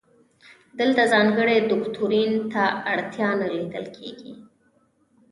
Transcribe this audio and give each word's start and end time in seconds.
دلته 0.79 1.03
ځانګړي 1.13 1.57
دوکتورین 1.71 2.31
ته 2.53 2.63
اړتیا 2.91 3.29
نه 3.41 3.47
لیدل 3.55 3.85
کیږي. 3.97 4.33